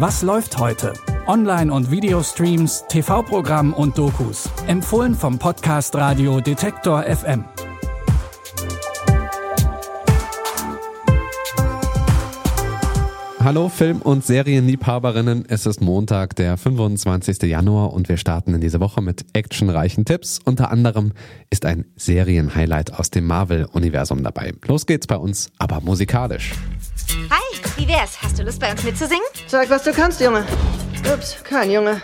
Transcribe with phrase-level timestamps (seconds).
[0.00, 0.92] Was läuft heute?
[1.26, 4.48] Online- und Videostreams, TV-Programm und Dokus.
[4.68, 7.44] Empfohlen vom Podcast Radio Detektor FM.
[13.40, 17.42] Hallo Film- und Serienliebhaberinnen, es ist Montag, der 25.
[17.42, 20.38] Januar und wir starten in diese Woche mit actionreichen Tipps.
[20.44, 21.12] Unter anderem
[21.50, 24.52] ist ein Serienhighlight aus dem Marvel-Universum dabei.
[24.68, 26.52] Los geht's bei uns, aber musikalisch.
[27.30, 27.47] Hi,
[27.78, 28.20] wie wär's?
[28.20, 29.24] Hast du Lust bei uns mitzusingen?
[29.46, 30.44] Zeig, was du kannst, Junge.
[31.12, 32.02] Ups, kein Junge.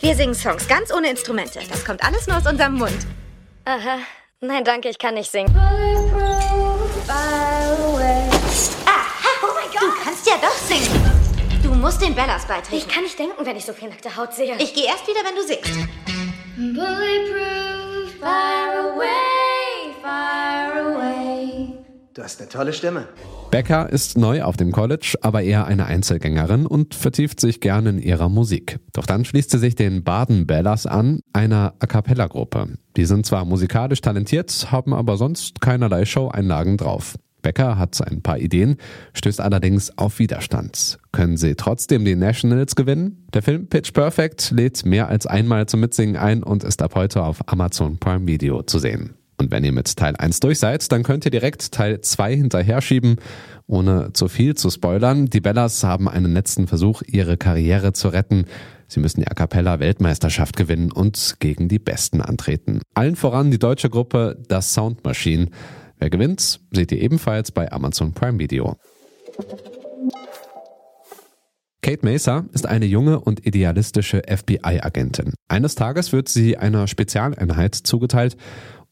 [0.00, 1.60] Wir singen Songs ganz ohne Instrumente.
[1.70, 3.06] Das kommt alles nur aus unserem Mund.
[3.64, 3.98] Aha.
[4.40, 5.54] Nein, danke, ich kann nicht singen.
[5.56, 5.60] Oh
[9.54, 9.80] mein Gott!
[9.80, 10.88] Du kannst ja doch singen.
[11.62, 12.76] Du musst den Bellas beitreten.
[12.76, 14.56] Ich kann nicht denken, wenn ich so viel nackte Haut sehe.
[14.58, 15.72] Ich gehe erst wieder, wenn du singst.
[16.56, 21.72] Bulletproof, fire away, fire away.
[22.14, 23.08] Du hast eine tolle Stimme.
[23.50, 27.98] Becca ist neu auf dem College, aber eher eine Einzelgängerin und vertieft sich gerne in
[27.98, 28.80] ihrer Musik.
[28.92, 32.76] Doch dann schließt sie sich den Baden Bellas an, einer A Cappella-Gruppe.
[32.96, 37.16] Die sind zwar musikalisch talentiert, haben aber sonst keinerlei Show-Einlagen drauf.
[37.40, 38.76] Becker hat ein paar Ideen,
[39.14, 40.98] stößt allerdings auf Widerstand.
[41.12, 43.28] Können sie trotzdem die Nationals gewinnen?
[43.32, 47.22] Der Film Pitch Perfect lädt mehr als einmal zum Mitsingen ein und ist ab heute
[47.22, 49.14] auf Amazon Prime Video zu sehen.
[49.38, 52.80] Und wenn ihr mit Teil 1 durch seid, dann könnt ihr direkt Teil 2 hinterher
[52.80, 53.16] schieben,
[53.66, 55.26] ohne zu viel zu spoilern.
[55.26, 58.46] Die Bellas haben einen letzten Versuch, ihre Karriere zu retten.
[58.88, 62.80] Sie müssen die A Cappella Weltmeisterschaft gewinnen und gegen die Besten antreten.
[62.94, 65.48] Allen voran die deutsche Gruppe Das Sound Machine.
[65.98, 68.76] Wer gewinnt, seht ihr ebenfalls bei Amazon Prime Video.
[71.86, 75.34] Kate Mesa ist eine junge und idealistische FBI-Agentin.
[75.46, 78.36] Eines Tages wird sie einer Spezialeinheit zugeteilt,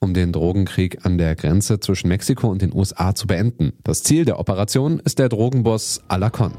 [0.04, 3.72] um den Drogenkrieg an der Grenze zwischen Mexiko und den USA zu beenden.
[3.82, 6.52] Das Ziel der Operation ist der Drogenboss Alacon.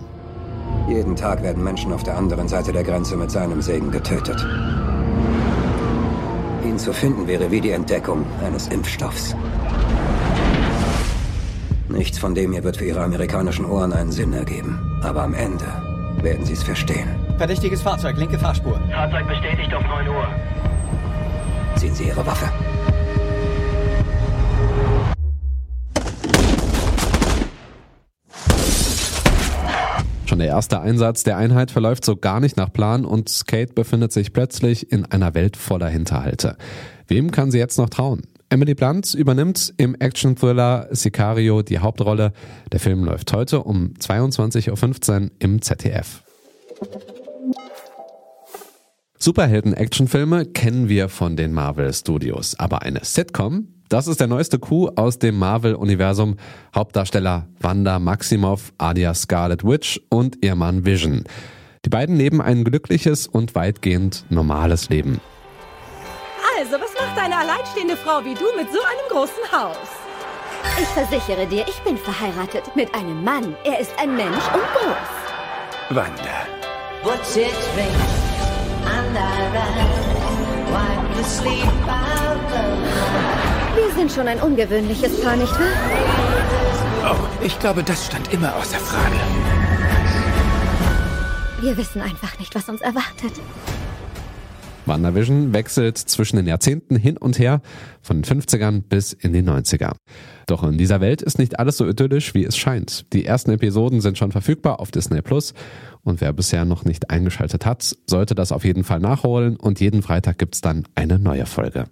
[0.90, 4.46] Jeden Tag werden Menschen auf der anderen Seite der Grenze mit seinem Segen getötet.
[6.64, 9.36] Ihn zu finden wäre wie die Entdeckung eines Impfstoffs.
[11.88, 15.00] Nichts von dem hier wird für Ihre amerikanischen Ohren einen Sinn ergeben.
[15.02, 15.66] Aber am Ende
[16.22, 17.08] werden Sie es verstehen.
[17.38, 18.80] Verdächtiges Fahrzeug, linke Fahrspur.
[18.92, 20.28] Fahrzeug bestätigt auf 9 Uhr.
[21.76, 22.50] Ziehen Sie Ihre Waffe.
[30.56, 34.90] Erste Einsatz der Einheit verläuft so gar nicht nach Plan und Kate befindet sich plötzlich
[34.90, 36.56] in einer Welt voller Hinterhalte.
[37.08, 38.22] Wem kann sie jetzt noch trauen?
[38.48, 42.32] Emily Blunt übernimmt im Action-Thriller Sicario die Hauptrolle.
[42.72, 46.24] Der Film läuft heute um 22.15 Uhr im ZDF.
[49.26, 54.92] Superhelden-Actionfilme kennen wir von den Marvel Studios, aber eine Sitcom, das ist der neueste Coup
[54.98, 56.36] aus dem Marvel-Universum.
[56.76, 61.24] Hauptdarsteller Wanda Maximoff alias Scarlet Witch und ihr Mann Vision.
[61.86, 65.20] Die beiden leben ein glückliches und weitgehend normales Leben.
[66.60, 69.90] Also, was macht eine alleinstehende Frau wie du mit so einem großen Haus?
[70.80, 73.56] Ich versichere dir, ich bin verheiratet mit einem Mann.
[73.64, 75.98] Er ist ein Mensch und groß.
[75.98, 76.46] Wanda.
[77.04, 78.25] What's it?
[83.76, 87.12] Wir sind schon ein ungewöhnliches Paar, nicht wahr?
[87.12, 89.16] Oh, ich glaube, das stand immer außer Frage.
[91.62, 93.34] Wir wissen einfach nicht, was uns erwartet.
[94.88, 97.62] WandaVision wechselt zwischen den Jahrzehnten hin und her,
[98.02, 99.94] von den 50ern bis in die 90er.
[100.48, 103.12] Doch in dieser Welt ist nicht alles so idyllisch, wie es scheint.
[103.14, 105.54] Die ersten Episoden sind schon verfügbar auf Disney Plus
[106.04, 110.02] und wer bisher noch nicht eingeschaltet hat, sollte das auf jeden Fall nachholen und jeden
[110.02, 111.86] Freitag gibt's dann eine neue Folge.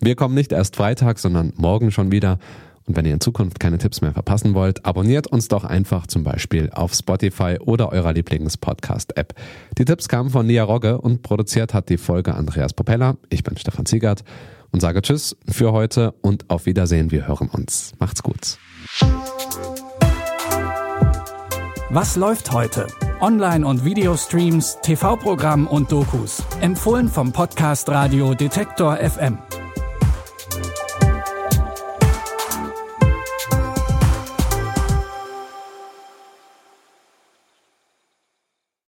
[0.00, 2.40] Wir kommen nicht erst Freitag, sondern morgen schon wieder.
[2.86, 6.24] Und wenn ihr in Zukunft keine Tipps mehr verpassen wollt, abonniert uns doch einfach zum
[6.24, 9.34] Beispiel auf Spotify oder eurer Lieblings-Podcast-App.
[9.78, 13.16] Die Tipps kamen von Nia Rogge und produziert hat die Folge Andreas Propeller.
[13.30, 14.24] Ich bin Stefan Ziegert
[14.72, 17.10] und sage Tschüss für heute und auf Wiedersehen.
[17.10, 17.92] Wir hören uns.
[17.98, 18.58] Macht's gut.
[21.90, 22.86] Was läuft heute?
[23.20, 26.42] Online- und Videostreams, TV-Programm und Dokus.
[26.62, 29.51] Empfohlen vom Podcast Radio Detektor FM.